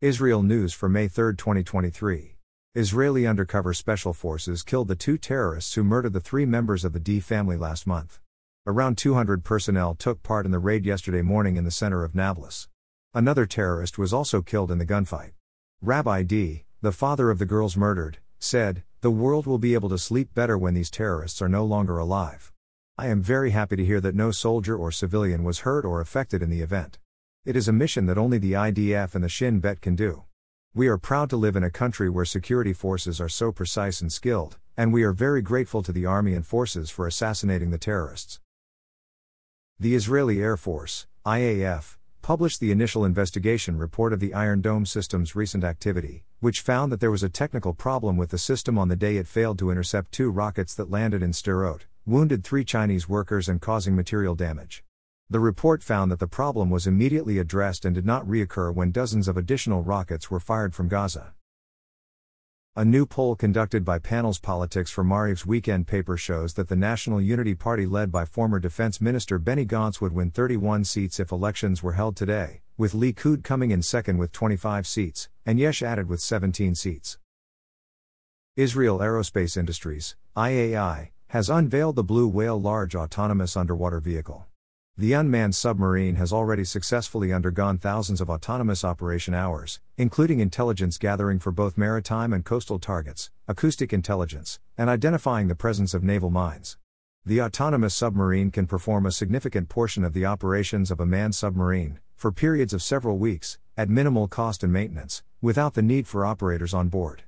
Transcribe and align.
Israel 0.00 0.44
News 0.44 0.72
for 0.72 0.88
May 0.88 1.08
3, 1.08 1.34
2023. 1.34 2.36
Israeli 2.76 3.26
undercover 3.26 3.74
special 3.74 4.12
forces 4.12 4.62
killed 4.62 4.86
the 4.86 4.94
two 4.94 5.18
terrorists 5.18 5.74
who 5.74 5.82
murdered 5.82 6.12
the 6.12 6.20
three 6.20 6.46
members 6.46 6.84
of 6.84 6.92
the 6.92 7.00
Dee 7.00 7.18
family 7.18 7.56
last 7.56 7.84
month. 7.84 8.20
Around 8.64 8.96
200 8.96 9.42
personnel 9.42 9.96
took 9.96 10.22
part 10.22 10.46
in 10.46 10.52
the 10.52 10.60
raid 10.60 10.86
yesterday 10.86 11.20
morning 11.20 11.56
in 11.56 11.64
the 11.64 11.72
center 11.72 12.04
of 12.04 12.14
Nablus. 12.14 12.68
Another 13.12 13.44
terrorist 13.44 13.98
was 13.98 14.12
also 14.12 14.40
killed 14.40 14.70
in 14.70 14.78
the 14.78 14.86
gunfight. 14.86 15.32
Rabbi 15.82 16.22
Dee, 16.22 16.64
the 16.80 16.92
father 16.92 17.28
of 17.28 17.40
the 17.40 17.44
girls 17.44 17.76
murdered, 17.76 18.18
said, 18.38 18.84
The 19.00 19.10
world 19.10 19.48
will 19.48 19.58
be 19.58 19.74
able 19.74 19.88
to 19.88 19.98
sleep 19.98 20.32
better 20.32 20.56
when 20.56 20.74
these 20.74 20.92
terrorists 20.92 21.42
are 21.42 21.48
no 21.48 21.64
longer 21.64 21.98
alive. 21.98 22.52
I 22.96 23.08
am 23.08 23.20
very 23.20 23.50
happy 23.50 23.74
to 23.74 23.84
hear 23.84 24.00
that 24.02 24.14
no 24.14 24.30
soldier 24.30 24.76
or 24.76 24.92
civilian 24.92 25.42
was 25.42 25.60
hurt 25.66 25.84
or 25.84 26.00
affected 26.00 26.40
in 26.40 26.50
the 26.50 26.60
event. 26.60 27.00
It 27.48 27.56
is 27.56 27.66
a 27.66 27.72
mission 27.72 28.04
that 28.04 28.18
only 28.18 28.36
the 28.36 28.52
IDF 28.52 29.14
and 29.14 29.24
the 29.24 29.28
Shin 29.30 29.58
Bet 29.58 29.80
can 29.80 29.96
do. 29.96 30.24
We 30.74 30.86
are 30.86 30.98
proud 30.98 31.30
to 31.30 31.36
live 31.38 31.56
in 31.56 31.64
a 31.64 31.70
country 31.70 32.10
where 32.10 32.26
security 32.26 32.74
forces 32.74 33.22
are 33.22 33.28
so 33.30 33.52
precise 33.52 34.02
and 34.02 34.12
skilled, 34.12 34.58
and 34.76 34.92
we 34.92 35.02
are 35.02 35.14
very 35.14 35.40
grateful 35.40 35.82
to 35.84 35.90
the 35.90 36.04
Army 36.04 36.34
and 36.34 36.46
forces 36.46 36.90
for 36.90 37.06
assassinating 37.06 37.70
the 37.70 37.78
terrorists. 37.78 38.38
The 39.80 39.94
Israeli 39.94 40.42
Air 40.42 40.58
Force, 40.58 41.06
IAF, 41.24 41.96
published 42.20 42.60
the 42.60 42.70
initial 42.70 43.02
investigation 43.06 43.78
report 43.78 44.12
of 44.12 44.20
the 44.20 44.34
Iron 44.34 44.60
Dome 44.60 44.84
system's 44.84 45.34
recent 45.34 45.64
activity, 45.64 46.24
which 46.40 46.60
found 46.60 46.92
that 46.92 47.00
there 47.00 47.10
was 47.10 47.22
a 47.22 47.30
technical 47.30 47.72
problem 47.72 48.18
with 48.18 48.28
the 48.28 48.36
system 48.36 48.78
on 48.78 48.88
the 48.88 48.94
day 48.94 49.16
it 49.16 49.26
failed 49.26 49.58
to 49.60 49.70
intercept 49.70 50.12
two 50.12 50.30
rockets 50.30 50.74
that 50.74 50.90
landed 50.90 51.22
in 51.22 51.32
Sderot, 51.32 51.86
wounded 52.04 52.44
three 52.44 52.62
Chinese 52.62 53.08
workers 53.08 53.48
and 53.48 53.62
causing 53.62 53.96
material 53.96 54.34
damage. 54.34 54.84
The 55.30 55.40
report 55.40 55.82
found 55.82 56.10
that 56.10 56.20
the 56.20 56.26
problem 56.26 56.70
was 56.70 56.86
immediately 56.86 57.38
addressed 57.38 57.84
and 57.84 57.94
did 57.94 58.06
not 58.06 58.26
reoccur 58.26 58.74
when 58.74 58.92
dozens 58.92 59.28
of 59.28 59.36
additional 59.36 59.82
rockets 59.82 60.30
were 60.30 60.40
fired 60.40 60.74
from 60.74 60.88
Gaza. 60.88 61.34
A 62.74 62.84
new 62.84 63.04
poll 63.04 63.36
conducted 63.36 63.84
by 63.84 63.98
Panels 63.98 64.38
Politics 64.38 64.90
for 64.90 65.04
Maariv's 65.04 65.44
weekend 65.44 65.86
paper 65.86 66.16
shows 66.16 66.54
that 66.54 66.68
the 66.68 66.76
National 66.76 67.20
Unity 67.20 67.54
Party 67.54 67.84
led 67.84 68.10
by 68.10 68.24
former 68.24 68.58
Defense 68.58 69.02
Minister 69.02 69.38
Benny 69.38 69.66
Gantz 69.66 70.00
would 70.00 70.14
win 70.14 70.30
31 70.30 70.84
seats 70.84 71.20
if 71.20 71.30
elections 71.30 71.82
were 71.82 71.92
held 71.92 72.16
today, 72.16 72.62
with 72.78 72.94
Likud 72.94 73.44
coming 73.44 73.70
in 73.70 73.82
second 73.82 74.16
with 74.16 74.32
25 74.32 74.86
seats, 74.86 75.28
and 75.44 75.58
Yesh 75.58 75.82
Atid 75.82 76.06
with 76.06 76.20
17 76.20 76.74
seats. 76.74 77.18
Israel 78.56 79.00
Aerospace 79.00 79.58
Industries, 79.58 80.16
IAI, 80.34 81.10
has 81.26 81.50
unveiled 81.50 81.96
the 81.96 82.02
Blue 82.02 82.28
Whale 82.28 82.58
Large 82.58 82.94
Autonomous 82.94 83.58
Underwater 83.58 84.00
Vehicle. 84.00 84.46
The 85.00 85.12
unmanned 85.12 85.54
submarine 85.54 86.16
has 86.16 86.32
already 86.32 86.64
successfully 86.64 87.32
undergone 87.32 87.78
thousands 87.78 88.20
of 88.20 88.28
autonomous 88.28 88.82
operation 88.82 89.32
hours, 89.32 89.78
including 89.96 90.40
intelligence 90.40 90.98
gathering 90.98 91.38
for 91.38 91.52
both 91.52 91.78
maritime 91.78 92.32
and 92.32 92.44
coastal 92.44 92.80
targets, 92.80 93.30
acoustic 93.46 93.92
intelligence, 93.92 94.58
and 94.76 94.90
identifying 94.90 95.46
the 95.46 95.54
presence 95.54 95.94
of 95.94 96.02
naval 96.02 96.30
mines. 96.30 96.78
The 97.24 97.40
autonomous 97.40 97.94
submarine 97.94 98.50
can 98.50 98.66
perform 98.66 99.06
a 99.06 99.12
significant 99.12 99.68
portion 99.68 100.02
of 100.02 100.14
the 100.14 100.26
operations 100.26 100.90
of 100.90 100.98
a 100.98 101.06
manned 101.06 101.36
submarine, 101.36 102.00
for 102.16 102.32
periods 102.32 102.72
of 102.72 102.82
several 102.82 103.18
weeks, 103.18 103.56
at 103.76 103.88
minimal 103.88 104.26
cost 104.26 104.64
and 104.64 104.72
maintenance, 104.72 105.22
without 105.40 105.74
the 105.74 105.82
need 105.82 106.08
for 106.08 106.26
operators 106.26 106.74
on 106.74 106.88
board. 106.88 107.22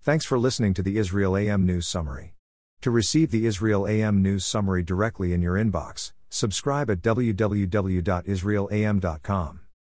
Thanks 0.00 0.24
for 0.24 0.38
listening 0.38 0.72
to 0.72 0.82
the 0.82 0.96
Israel 0.96 1.36
AM 1.36 1.66
News 1.66 1.86
Summary. 1.86 2.32
To 2.80 2.90
receive 2.90 3.30
the 3.30 3.44
Israel 3.44 3.86
AM 3.86 4.22
News 4.22 4.46
Summary 4.46 4.82
directly 4.82 5.34
in 5.34 5.42
your 5.42 5.56
inbox, 5.56 6.12
Subscribe 6.32 6.90
at 6.90 7.02
www.israelam.com. 7.02 9.61